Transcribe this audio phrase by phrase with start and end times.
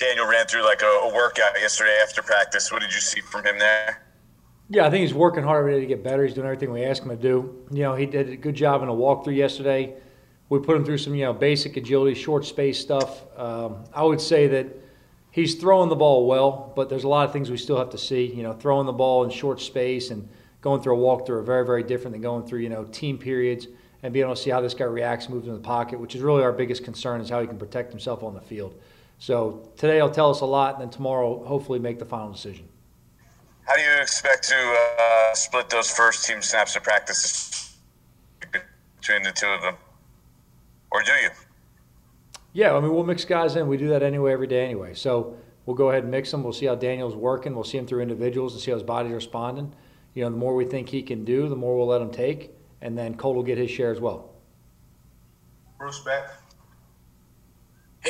[0.00, 2.72] Daniel ran through like a, a workout yesterday after practice.
[2.72, 4.02] What did you see from him there?
[4.70, 6.24] Yeah, I think he's working hard every day to get better.
[6.24, 7.66] He's doing everything we ask him to do.
[7.70, 9.94] You know, he did a good job in a walkthrough yesterday.
[10.48, 13.24] We put him through some, you know, basic agility, short space stuff.
[13.36, 14.68] Um, I would say that
[15.32, 17.98] he's throwing the ball well, but there's a lot of things we still have to
[17.98, 18.32] see.
[18.32, 20.26] You know, throwing the ball in short space and
[20.62, 23.68] going through a walkthrough are very, very different than going through, you know, team periods
[24.02, 26.22] and being able to see how this guy reacts, moves in the pocket, which is
[26.22, 28.80] really our biggest concern is how he can protect himself on the field.
[29.20, 32.66] So today will tell us a lot, and then tomorrow hopefully make the final decision.
[33.66, 34.56] How do you expect to
[34.98, 37.76] uh, split those first team snaps of practice
[38.96, 39.76] between the two of them,
[40.90, 41.28] or do you?
[42.54, 43.68] Yeah, I mean we'll mix guys in.
[43.68, 44.94] We do that anyway every day anyway.
[44.94, 46.42] So we'll go ahead and mix them.
[46.42, 47.54] We'll see how Daniel's working.
[47.54, 49.74] We'll see him through individuals and see how his body's responding.
[50.14, 52.52] You know, the more we think he can do, the more we'll let him take,
[52.80, 54.30] and then Colt will get his share as well.
[55.78, 56.39] Bruce Beck.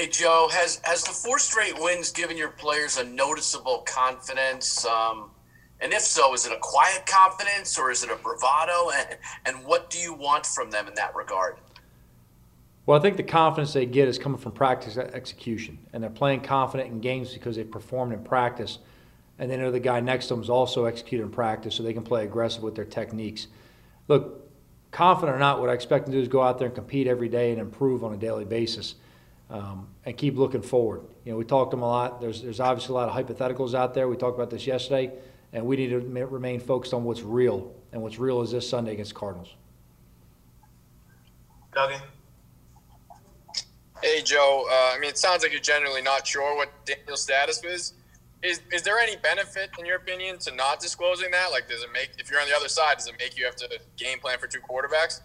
[0.00, 4.86] Hey Joe, has has the four straight wins given your players a noticeable confidence?
[4.86, 5.30] Um,
[5.78, 8.88] and if so, is it a quiet confidence or is it a bravado?
[8.96, 11.58] And, and what do you want from them in that regard?
[12.86, 16.40] Well, I think the confidence they get is coming from practice execution, and they're playing
[16.40, 18.78] confident in games because they performed in practice,
[19.38, 21.92] and they know the guy next to them is also executing in practice, so they
[21.92, 23.48] can play aggressive with their techniques.
[24.08, 24.50] Look,
[24.92, 27.06] confident or not, what I expect them to do is go out there and compete
[27.06, 28.94] every day and improve on a daily basis,
[29.50, 31.02] um, and keep looking forward.
[31.24, 32.20] You know, we talked to them a lot.
[32.20, 34.08] There's there's obviously a lot of hypotheticals out there.
[34.08, 35.12] We talked about this yesterday
[35.52, 38.92] and we need to remain focused on what's real, and what's real is this Sunday
[38.92, 39.54] against Cardinals.
[41.74, 42.00] Duggan.
[44.02, 47.62] Hey Joe, uh, I mean, it sounds like you're generally not sure what Daniel's status
[47.64, 47.92] is.
[48.42, 51.50] Is is there any benefit, in your opinion, to not disclosing that?
[51.50, 53.56] Like, does it make if you're on the other side, does it make you have
[53.56, 55.20] to game plan for two quarterbacks?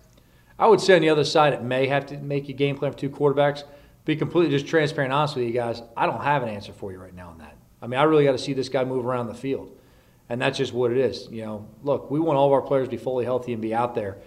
[0.60, 2.92] I would say on the other side, it may have to make you game plan
[2.92, 3.64] for two quarterbacks.
[4.06, 5.82] Be completely just transparent, honest with you guys.
[5.98, 7.58] I don't have an answer for you right now on that.
[7.82, 9.76] I mean, I really got to see this guy move around the field
[10.30, 11.28] and that's just what it is.
[11.30, 13.74] You know, look, we want all of our players to be fully healthy and be
[13.74, 14.18] out there.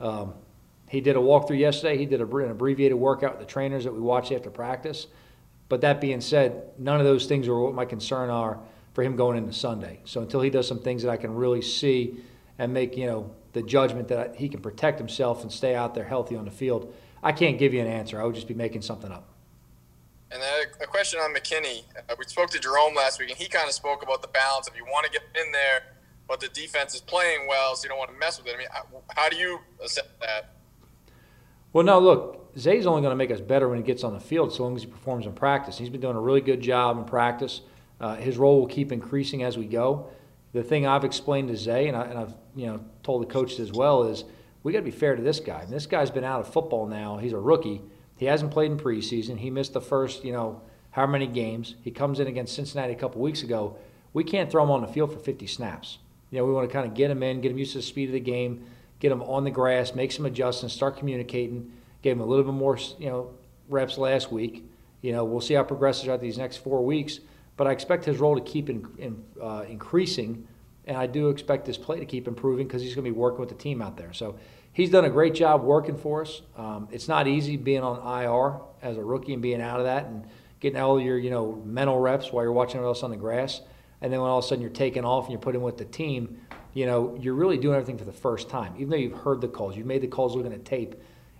[0.00, 0.34] Um,
[0.88, 1.98] he did a walkthrough yesterday.
[1.98, 5.06] He did a, an abbreviated workout with the trainers that we watched after practice.
[5.68, 8.58] But that being said, none of those things are what my concern are
[8.94, 10.00] for him going into Sunday.
[10.04, 12.20] So until he does some things that I can really see
[12.58, 16.04] and make, you know, the judgment that he can protect himself and stay out there
[16.04, 18.20] healthy on the field, I can't give you an answer.
[18.20, 19.28] I would just be making something up.
[20.30, 21.84] And then a question on McKinney.
[21.96, 24.68] Uh, we spoke to Jerome last week, and he kind of spoke about the balance.
[24.68, 25.82] If you want to get in there,
[26.28, 28.54] but the defense is playing well, so you don't want to mess with it.
[28.54, 28.68] I mean,
[29.16, 30.54] how do you assess that?
[31.72, 34.20] Well, no, look, Zay's only going to make us better when he gets on the
[34.20, 35.78] field, so long as he performs in practice.
[35.78, 37.62] He's been doing a really good job in practice.
[38.00, 40.08] Uh, his role will keep increasing as we go.
[40.52, 43.72] The thing I've explained to Zay, and, I, have you know told the coaches as
[43.72, 44.24] well, is
[44.62, 45.60] we got to be fair to this guy.
[45.60, 47.18] And this guy's been out of football now.
[47.18, 47.82] He's a rookie
[48.18, 49.38] he hasn't played in preseason.
[49.38, 50.60] He missed the first, you know,
[50.90, 51.76] how many games.
[51.82, 53.76] He comes in against Cincinnati a couple weeks ago.
[54.12, 55.98] We can't throw him on the field for 50 snaps.
[56.30, 57.82] You know, we want to kind of get him in, get him used to the
[57.82, 58.66] speed of the game,
[58.98, 61.72] get him on the grass, make some adjustments, start communicating.
[62.02, 63.30] Gave him a little bit more, you know,
[63.68, 64.64] reps last week.
[65.00, 67.20] You know, we'll see how progresses throughout these next four weeks.
[67.56, 70.46] But I expect his role to keep in, in, uh, increasing,
[70.88, 73.40] and I do expect his play to keep improving because he's going to be working
[73.40, 74.12] with the team out there.
[74.14, 74.36] So
[74.72, 76.40] he's done a great job working for us.
[76.56, 80.06] Um, it's not easy being on IR as a rookie and being out of that
[80.06, 80.24] and
[80.60, 83.60] getting all your you know mental reps while you're watching everyone else on the grass.
[84.00, 85.84] And then when all of a sudden you're taking off and you're putting with the
[85.84, 86.40] team,
[86.72, 88.74] you know you're really doing everything for the first time.
[88.76, 90.94] Even though you've heard the calls, you've made the calls looking at tape.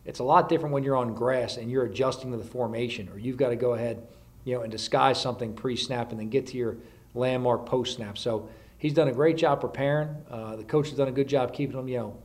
[0.05, 3.19] It's a lot different when you're on grass and you're adjusting to the formation, or
[3.19, 4.07] you've got to go ahead,
[4.45, 6.79] you know, and disguise something pre-snap and then get to your
[7.15, 8.17] landmark post-snap.
[8.17, 8.49] So
[8.79, 10.17] he's done a great job preparing.
[10.31, 12.23] Uh, the coach has done a good job keeping him, you know,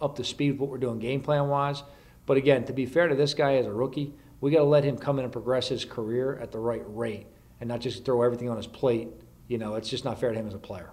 [0.00, 1.82] up to speed with what we're doing game plan wise.
[2.24, 4.84] But again, to be fair to this guy as a rookie, we got to let
[4.84, 7.26] him come in and progress his career at the right rate
[7.60, 9.08] and not just throw everything on his plate.
[9.48, 10.90] You know, it's just not fair to him as a player.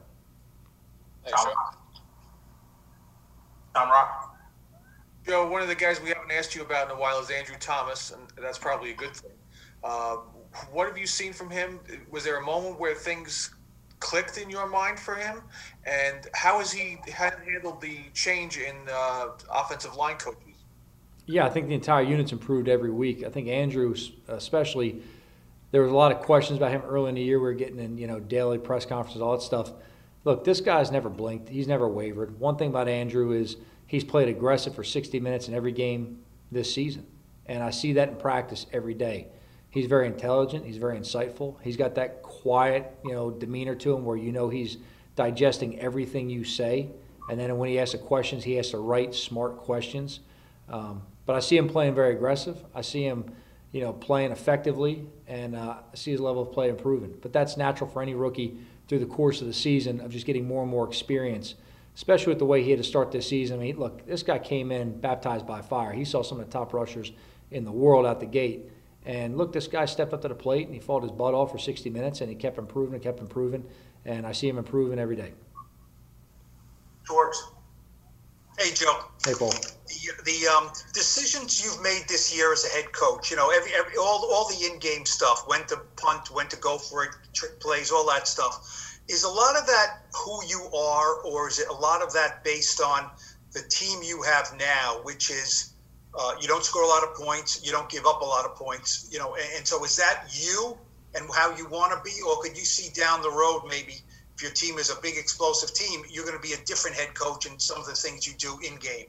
[1.28, 1.54] Tom,
[3.76, 4.38] Tom Rock.
[5.26, 7.56] Joe, one of the guys we haven't asked you about in a while is Andrew
[7.60, 9.32] Thomas, and that's probably a good thing.
[9.84, 10.18] Uh,
[10.72, 11.80] what have you seen from him?
[12.12, 13.56] Was there a moment where things
[14.04, 15.42] clicked in your mind for him?
[15.86, 20.40] And how has he handled the change in uh, offensive line coaches?
[21.26, 23.24] Yeah, I think the entire unit's improved every week.
[23.24, 23.96] I think Andrew,
[24.28, 25.02] especially,
[25.72, 27.40] there was a lot of questions about him early in the year.
[27.40, 29.72] We were getting in, you know, daily press conferences, all that stuff.
[30.26, 31.48] Look, this guy's never blinked.
[31.48, 32.38] He's never wavered.
[32.40, 33.56] One thing about Andrew is
[33.88, 36.20] he's played aggressive for 60 minutes in every game
[36.52, 37.08] this season.
[37.46, 39.28] And I see that in practice every day.
[39.74, 40.66] He's very intelligent.
[40.66, 41.56] He's very insightful.
[41.64, 44.78] He's got that quiet, you know, demeanor to him where you know he's
[45.16, 46.92] digesting everything you say.
[47.28, 50.20] And then when he asks the questions, he has the right, smart questions.
[50.70, 52.64] Um, but I see him playing very aggressive.
[52.76, 53.34] I see him,
[53.72, 57.18] you know, playing effectively and uh, see his level of play improving.
[57.20, 60.48] But that's natural for any rookie through the course of the season of just getting
[60.48, 61.56] more and more experience,
[61.96, 63.60] especially with the way he had to start this season.
[63.60, 65.94] I mean, look, this guy came in baptized by fire.
[65.94, 67.12] He saw some of the top rushers
[67.50, 68.70] in the world out the gate.
[69.06, 71.52] And look, this guy stepped up to the plate and he fought his butt off
[71.52, 73.66] for 60 minutes and he kept improving and kept improving.
[74.06, 75.34] And I see him improving every day.
[77.06, 77.36] George.
[78.58, 79.00] Hey, Joe.
[79.26, 79.50] Hey, Paul.
[79.50, 83.72] The, the um, decisions you've made this year as a head coach, you know, every,
[83.74, 87.60] every all, all the in-game stuff, when to punt, when to go for it, trick
[87.60, 89.00] plays, all that stuff.
[89.10, 92.44] Is a lot of that who you are, or is it a lot of that
[92.44, 93.10] based on
[93.52, 95.73] the team you have now, which is
[96.18, 98.56] uh, you don't score a lot of points, you don't give up a lot of
[98.56, 100.78] points, you know, and, and so is that you
[101.16, 103.96] and how you want to be, or could you see down the road maybe
[104.36, 107.14] if your team is a big explosive team, you're going to be a different head
[107.14, 109.06] coach in some of the things you do in game.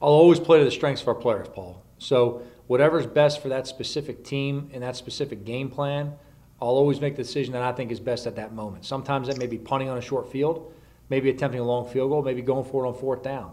[0.00, 1.82] I'll always play to the strengths of our players, Paul.
[1.98, 6.14] So whatever's best for that specific team and that specific game plan,
[6.60, 8.84] I'll always make the decision that I think is best at that moment.
[8.84, 10.72] Sometimes that may be punting on a short field,
[11.10, 13.52] maybe attempting a long field goal, maybe going for it on fourth down.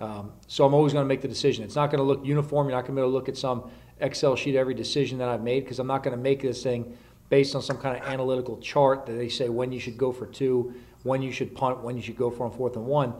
[0.00, 1.62] Um, so I'm always going to make the decision.
[1.62, 2.68] It's not going to look uniform.
[2.68, 3.70] You're not going to be able to look at some
[4.00, 6.96] Excel sheet every decision that I've made because I'm not going to make this thing
[7.28, 10.26] based on some kind of analytical chart that they say when you should go for
[10.26, 13.14] two, when you should punt, when you should go for on fourth and one.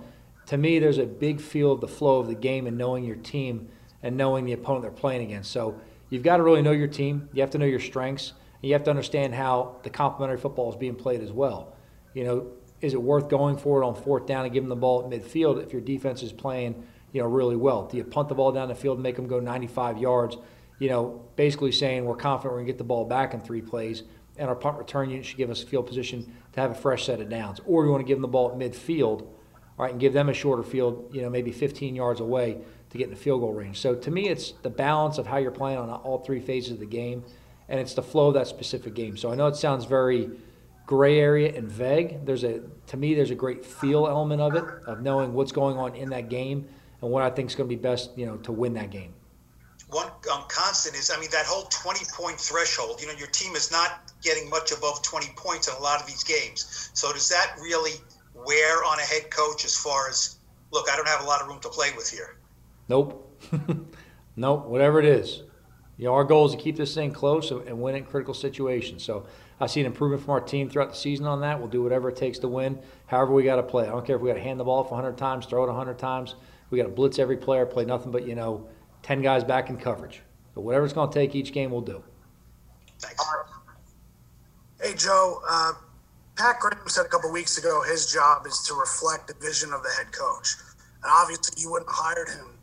[0.47, 3.17] To me, there's a big feel of the flow of the game and knowing your
[3.17, 3.69] team
[4.03, 5.53] and knowing the opponent they're playing against.
[5.53, 5.79] So
[6.09, 7.29] you've got to really know your team.
[7.32, 8.32] You have to know your strengths.
[8.62, 11.77] And you have to understand how the complementary football is being played as well.
[12.15, 12.47] You know,
[12.81, 15.62] is it worth going for it on fourth down and giving the ball at midfield
[15.62, 16.82] if your defense is playing,
[17.12, 17.87] you know, really well?
[17.87, 20.37] Do you punt the ball down the field and make them go 95 yards?
[20.79, 23.61] You know, basically saying we're confident we're going to get the ball back in three
[23.61, 24.03] plays,
[24.38, 27.05] and our punt return unit should give us a field position to have a fresh
[27.05, 27.61] set of downs.
[27.67, 30.31] Or you want to give them the ball at midfield, all right, and give them
[30.31, 32.59] a shorter field, you know, maybe 15 yards away
[32.91, 33.79] to get in the field goal range.
[33.79, 36.81] So to me, it's the balance of how you're playing on all three phases of
[36.81, 37.25] the game,
[37.69, 39.19] and it's the flow of that specific game.
[39.19, 40.31] So I know it sounds very
[40.90, 42.26] gray area and vague.
[42.26, 45.76] There's a to me there's a great feel element of it of knowing what's going
[45.76, 46.66] on in that game
[47.00, 49.14] and what I think is going to be best, you know, to win that game.
[49.90, 53.00] One um, constant is, I mean, that whole 20 point threshold.
[53.00, 56.08] You know, your team is not getting much above 20 points in a lot of
[56.08, 56.90] these games.
[56.93, 57.94] So does that really
[58.34, 60.38] wear on a head coach as far as,
[60.72, 62.36] look, I don't have a lot of room to play with here?
[62.88, 63.32] Nope.
[64.36, 64.66] nope.
[64.66, 65.44] Whatever it is,
[65.98, 69.04] you know, our goal is to keep this thing close and win in critical situations.
[69.04, 69.26] So
[69.60, 71.58] I see an improvement from our team throughout the season on that.
[71.58, 72.78] We'll do whatever it takes to win.
[73.06, 73.86] However, we got to play.
[73.86, 75.66] I don't care if we got to hand the ball off 100 times, throw it
[75.66, 76.34] 100 times.
[76.70, 78.66] We got to blitz every player, play nothing but you know
[79.02, 80.22] 10 guys back in coverage.
[80.54, 82.02] But whatever it's going to take each game, we'll do.
[83.00, 83.22] Thanks.
[84.82, 85.72] Hey Joe, uh,
[86.36, 89.82] Pat Graham said a couple weeks ago his job is to reflect the vision of
[89.82, 90.54] the head coach,
[91.02, 92.58] and obviously you wouldn't have hired him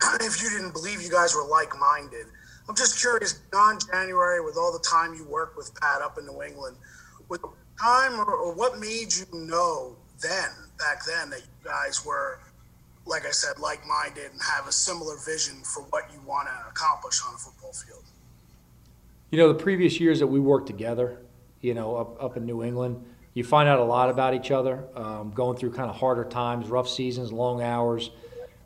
[0.20, 2.26] if you didn't believe you guys were like-minded.
[2.68, 6.26] I'm just curious, beyond January, with all the time you worked with Pat up in
[6.26, 6.76] New England,
[7.28, 7.42] with
[7.80, 12.40] time or, or what made you know then, back then, that you guys were,
[13.04, 16.68] like I said, like minded and have a similar vision for what you want to
[16.68, 18.02] accomplish on a football field?
[19.30, 21.18] You know, the previous years that we worked together,
[21.60, 23.04] you know, up, up in New England,
[23.34, 26.68] you find out a lot about each other, um, going through kind of harder times,
[26.68, 28.10] rough seasons, long hours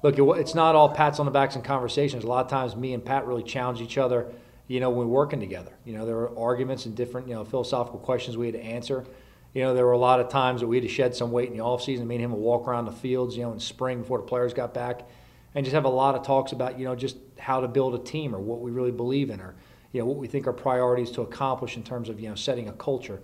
[0.03, 2.25] look, it's not all pats on the backs and conversations.
[2.25, 4.33] A lot of times, me and Pat really challenge each other.
[4.67, 5.73] You know, when we're working together.
[5.85, 9.05] You know, there were arguments and different you know philosophical questions we had to answer.
[9.53, 11.49] You know, there were a lot of times that we had to shed some weight
[11.49, 12.07] in the off season.
[12.07, 14.55] Me and him would walk around the fields, you know, in spring before the players
[14.55, 15.09] got back,
[15.57, 17.99] and just have a lot of talks about you know just how to build a
[17.99, 19.57] team or what we really believe in or
[19.93, 22.69] you know what we think are priorities to accomplish in terms of you know setting
[22.69, 23.21] a culture.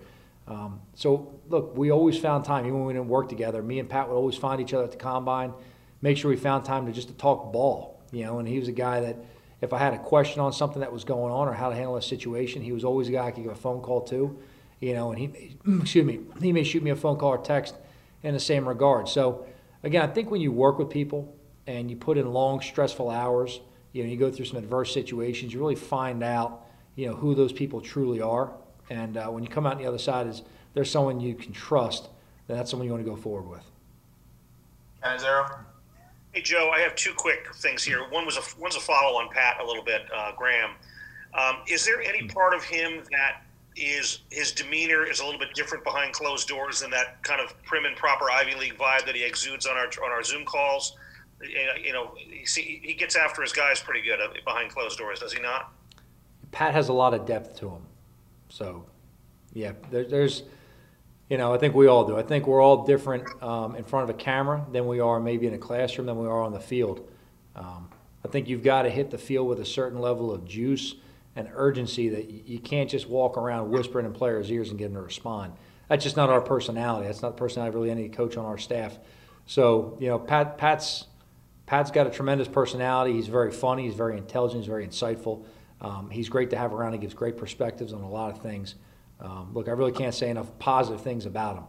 [0.49, 3.63] Um, so look, we always found time, even when we didn't work together.
[3.63, 5.53] Me and Pat would always find each other at the combine
[6.01, 8.39] make sure we found time to just to talk ball, you know.
[8.39, 9.17] And he was a guy that
[9.61, 11.95] if I had a question on something that was going on or how to handle
[11.97, 14.37] a situation, he was always a guy I could give a phone call to,
[14.79, 15.11] you know.
[15.11, 17.75] And he, excuse me, he may shoot me a phone call or text
[18.23, 19.07] in the same regard.
[19.09, 19.45] So
[19.83, 21.35] again, I think when you work with people
[21.65, 23.59] and you put in long, stressful hours,
[23.93, 27.33] you know, you go through some adverse situations, you really find out, you know, who
[27.35, 28.53] those people truly are.
[28.89, 31.51] And uh, when you come out on the other side, is there's someone you can
[31.51, 32.09] trust,
[32.47, 33.63] then that's someone you want to go forward with.
[35.03, 35.47] And zero.
[36.37, 38.07] Hey Joe, I have two quick things here.
[38.11, 40.69] One was a one's a follow on Pat a little bit, uh, Graham.
[41.33, 43.41] Um, is there any part of him that
[43.75, 47.59] is his demeanor is a little bit different behind closed doors than that kind of
[47.63, 50.95] prim and proper Ivy League vibe that he exudes on our on our Zoom calls?
[51.41, 55.33] You know, he, he gets after his guys pretty good uh, behind closed doors, does
[55.33, 55.73] he not?
[56.51, 57.81] Pat has a lot of depth to him,
[58.49, 58.85] so
[59.53, 60.43] yeah, there, there's
[61.29, 62.17] you know, I think we all do.
[62.17, 65.47] I think we're all different um, in front of a camera than we are maybe
[65.47, 67.07] in a classroom than we are on the field.
[67.55, 67.89] Um,
[68.23, 70.95] I think you've got to hit the field with a certain level of juice
[71.35, 74.95] and urgency that you can't just walk around whispering in players' ears and get them
[74.95, 75.53] to respond.
[75.87, 77.07] That's just not our personality.
[77.07, 78.97] That's not the personality of really any coach on our staff.
[79.45, 81.05] So you know, Pat Pat's
[81.65, 83.13] Pat's got a tremendous personality.
[83.13, 83.83] He's very funny.
[83.85, 84.61] He's very intelligent.
[84.61, 85.45] He's very insightful.
[85.79, 86.93] Um, he's great to have around.
[86.93, 88.75] He gives great perspectives on a lot of things.
[89.19, 91.63] Um, look, I really can't say enough positive things about him.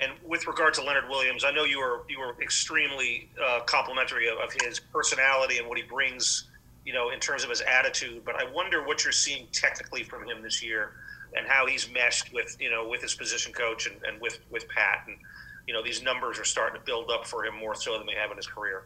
[0.00, 4.28] And with regard to Leonard Williams, I know you were you were extremely uh, complimentary
[4.28, 6.48] of, of, his personality and what he brings,
[6.86, 8.24] you know, in terms of his attitude.
[8.24, 10.92] But I wonder what you're seeing technically from him this year,
[11.36, 14.66] and how he's meshed with you know with his position coach and, and with with
[14.68, 15.04] Pat.
[15.06, 15.18] And
[15.66, 18.14] you know, these numbers are starting to build up for him more so than they
[18.14, 18.84] have in his career.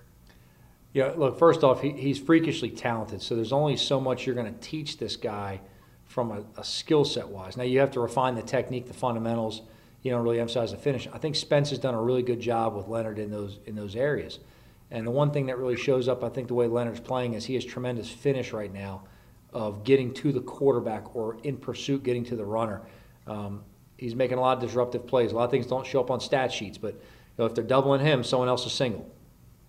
[0.92, 3.22] Yeah, look, first off, he, he's freakishly talented.
[3.22, 5.60] So there's only so much you're going to teach this guy
[6.06, 7.56] from a, a skill set wise.
[7.56, 9.62] Now you have to refine the technique, the fundamentals
[10.04, 11.08] you don't really emphasize the finish.
[11.12, 13.96] I think Spence has done a really good job with Leonard in those in those
[13.96, 14.38] areas.
[14.90, 17.46] And the one thing that really shows up, I think, the way Leonard's playing is
[17.46, 19.04] he has tremendous finish right now
[19.52, 22.82] of getting to the quarterback or in pursuit getting to the runner.
[23.26, 23.64] Um,
[23.96, 25.32] he's making a lot of disruptive plays.
[25.32, 27.00] A lot of things don't show up on stat sheets, but you
[27.38, 29.10] know, if they're doubling him, someone else is single.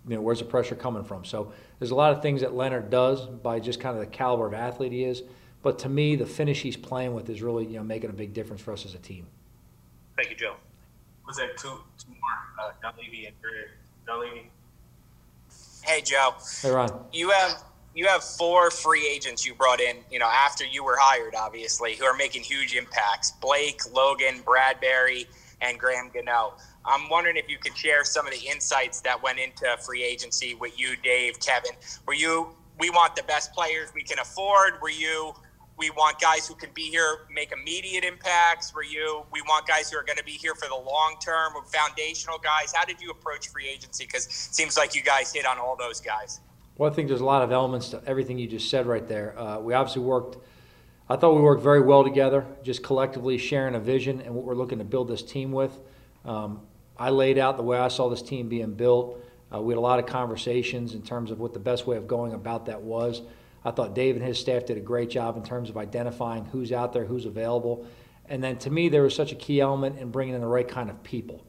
[0.08, 1.24] You know, where's the pressure coming from?
[1.24, 4.48] So there's a lot of things that Leonard does by just kind of the caliber
[4.48, 5.24] of athlete he is.
[5.66, 8.36] But to me, the finish he's playing with is really you know making a big
[8.36, 9.26] difference for us as a team.
[10.16, 10.58] Thank you, Joe.
[11.26, 13.70] Was that two, two more, uh, Dunleavy and Greg
[14.06, 14.52] Dunleavy?
[15.82, 16.36] Hey, Joe.
[16.62, 17.06] Hey, Ron.
[17.12, 17.64] You have
[17.96, 21.96] you have four free agents you brought in, you know, after you were hired, obviously,
[21.96, 23.32] who are making huge impacts.
[23.32, 25.26] Blake, Logan, Bradberry,
[25.62, 26.54] and Graham Gano.
[26.86, 30.54] I'm wondering if you could share some of the insights that went into free agency
[30.54, 31.72] with you, Dave, Kevin.
[32.06, 34.80] Were you we want the best players we can afford?
[34.80, 35.34] Were you
[35.78, 39.24] we want guys who can be here, make immediate impacts for you.
[39.32, 42.74] We want guys who are going to be here for the long term, foundational guys.
[42.74, 44.06] How did you approach free agency?
[44.06, 46.40] Because it seems like you guys hit on all those guys.
[46.78, 49.38] Well, I think there's a lot of elements to everything you just said right there.
[49.38, 50.38] Uh, we obviously worked.
[51.10, 54.56] I thought we worked very well together, just collectively sharing a vision and what we're
[54.56, 55.78] looking to build this team with.
[56.24, 56.62] Um,
[56.98, 59.22] I laid out the way I saw this team being built.
[59.54, 62.08] Uh, we had a lot of conversations in terms of what the best way of
[62.08, 63.22] going about that was.
[63.66, 66.72] I thought Dave and his staff did a great job in terms of identifying who's
[66.72, 67.86] out there, who's available.
[68.30, 70.68] And then to me, there was such a key element in bringing in the right
[70.68, 71.44] kind of people.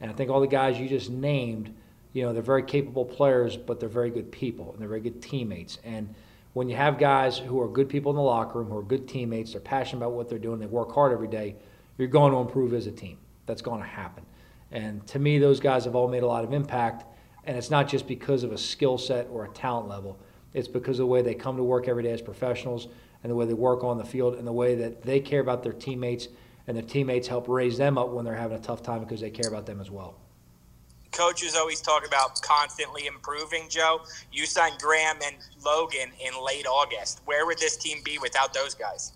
[0.00, 1.72] And I think all the guys you just named,
[2.12, 5.22] you know, they're very capable players, but they're very good people and they're very good
[5.22, 5.78] teammates.
[5.84, 6.12] And
[6.54, 9.06] when you have guys who are good people in the locker room, who are good
[9.06, 11.54] teammates, they're passionate about what they're doing, they work hard every day,
[11.98, 13.18] you're going to improve as a team.
[13.46, 14.24] That's going to happen.
[14.72, 17.04] And to me, those guys have all made a lot of impact.
[17.44, 20.18] And it's not just because of a skill set or a talent level
[20.54, 22.88] it's because of the way they come to work every day as professionals
[23.22, 25.62] and the way they work on the field and the way that they care about
[25.62, 26.28] their teammates
[26.66, 29.30] and their teammates help raise them up when they're having a tough time because they
[29.30, 30.16] care about them as well.
[31.12, 34.02] Coaches always talk about constantly improving, Joe.
[34.32, 37.22] You signed Graham and Logan in late August.
[37.24, 39.12] Where would this team be without those guys?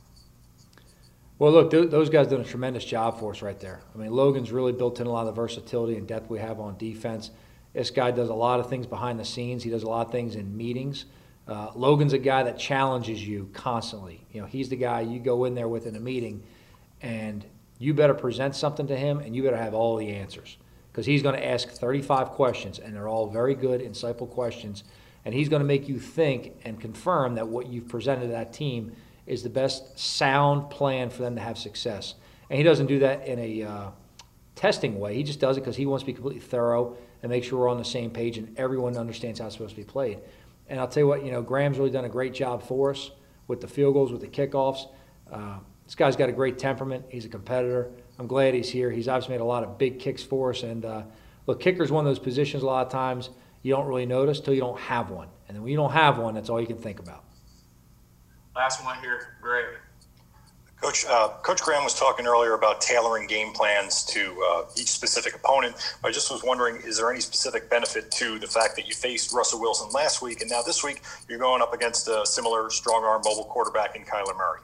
[1.38, 3.80] Well, look, th- those guys done a tremendous job for us right there.
[3.94, 6.58] I mean, Logan's really built in a lot of the versatility and depth we have
[6.60, 7.30] on defense.
[7.72, 9.62] This guy does a lot of things behind the scenes.
[9.62, 11.06] He does a lot of things in meetings.
[11.46, 14.24] Uh, Logan's a guy that challenges you constantly.
[14.32, 16.42] You know, he's the guy you go in there with in a meeting,
[17.02, 17.44] and
[17.78, 20.56] you better present something to him, and you better have all the answers
[20.90, 24.84] because he's going to ask 35 questions, and they're all very good, insightful questions,
[25.24, 28.52] and he's going to make you think and confirm that what you've presented to that
[28.52, 28.92] team
[29.26, 32.14] is the best sound plan for them to have success.
[32.48, 33.90] And he doesn't do that in a uh,
[34.54, 35.14] testing way.
[35.14, 37.68] He just does it because he wants to be completely thorough and make sure we're
[37.68, 40.18] on the same page and everyone understands how it's supposed to be played.
[40.68, 43.10] And I'll tell you what, you know, Graham's really done a great job for us
[43.46, 44.88] with the field goals, with the kickoffs.
[45.30, 47.04] Uh, this guy's got a great temperament.
[47.10, 47.90] He's a competitor.
[48.18, 48.90] I'm glad he's here.
[48.90, 50.62] He's obviously made a lot of big kicks for us.
[50.62, 51.02] And uh,
[51.46, 53.30] look, kicker's one of those positions a lot of times
[53.64, 55.28] you don't really notice till you don't have one.
[55.48, 57.24] And then when you don't have one, that's all you can think about.
[58.54, 59.64] Last one here, Greg.
[60.84, 65.34] Coach, uh, Coach Graham was talking earlier about tailoring game plans to uh, each specific
[65.34, 65.74] opponent.
[66.04, 69.32] I just was wondering, is there any specific benefit to the fact that you faced
[69.32, 73.02] Russell Wilson last week, and now this week you're going up against a similar strong
[73.02, 74.60] arm mobile quarterback in Kyler Murray?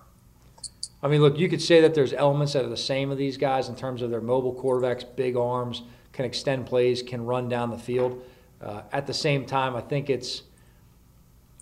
[1.03, 3.39] I mean, look, you could say that there's elements that are the same of these
[3.39, 7.71] guys in terms of their mobile quarterbacks, big arms, can extend plays, can run down
[7.71, 8.23] the field.
[8.61, 10.43] Uh, at the same time, I think it's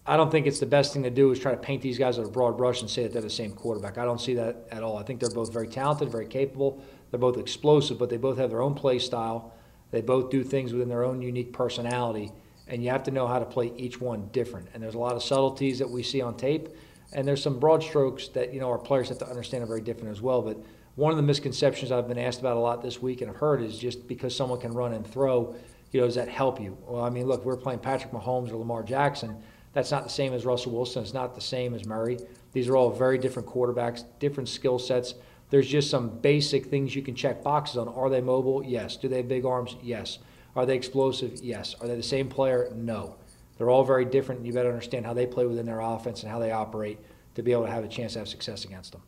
[0.09, 2.17] I don't think it's the best thing to do is try to paint these guys
[2.17, 3.99] with a broad brush and say that they're the same quarterback.
[3.99, 4.97] I don't see that at all.
[4.97, 6.83] I think they're both very talented, very capable.
[7.11, 9.53] They're both explosive, but they both have their own play style.
[9.91, 12.33] They both do things within their own unique personality,
[12.69, 14.69] and you have to know how to play each one different.
[14.73, 16.71] And there's a lot of subtleties that we see on tape,
[17.13, 19.83] and there's some broad strokes that you know our players have to understand are very
[19.83, 20.41] different as well.
[20.41, 20.57] But
[20.95, 23.63] one of the misconceptions I've been asked about a lot this week and I've heard
[23.63, 25.55] is just because someone can run and throw,
[25.93, 26.77] you know, does that help you?
[26.87, 29.41] Well, I mean, look, we're playing Patrick Mahomes or Lamar Jackson
[29.73, 31.03] that's not the same as Russell Wilson.
[31.03, 32.19] It's not the same as Murray.
[32.53, 35.15] These are all very different quarterbacks, different skill sets.
[35.51, 37.89] There's just some basic things you can check boxes on.
[37.89, 38.65] Are they mobile?
[38.65, 38.97] Yes.
[38.97, 39.77] Do they have big arms?
[39.83, 40.19] Yes.
[40.57, 41.41] Are they explosive?
[41.43, 41.75] Yes.
[41.81, 42.71] Are they the same player?
[42.75, 43.17] No.
[43.57, 44.45] They're all very different.
[44.45, 46.99] You better understand how they play within their offense and how they operate
[47.35, 49.03] to be able to have a chance to have success against them.